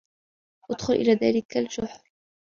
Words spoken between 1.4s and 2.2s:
الجحر.